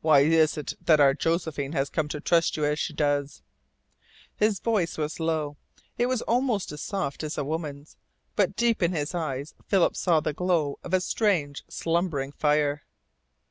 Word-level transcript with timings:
Why 0.00 0.20
is 0.20 0.56
it 0.56 0.72
that 0.80 0.98
our 0.98 1.12
Josephine 1.12 1.72
has 1.72 1.90
come 1.90 2.08
to 2.08 2.20
trust 2.22 2.56
you 2.56 2.64
as 2.64 2.78
she 2.78 2.94
does?" 2.94 3.42
His 4.34 4.60
voice 4.60 4.96
was 4.96 5.20
low 5.20 5.58
it 5.98 6.06
was 6.06 6.22
almost 6.22 6.70
soft 6.78 7.22
as 7.22 7.36
a 7.36 7.44
woman's, 7.44 7.98
but 8.34 8.56
deep 8.56 8.82
in 8.82 8.92
his 8.92 9.14
eyes 9.14 9.52
Philip 9.66 9.94
saw 9.94 10.20
the 10.20 10.32
glow 10.32 10.78
of 10.82 10.94
a 10.94 11.02
strange, 11.02 11.64
slumbering 11.68 12.32
fire. 12.32 12.84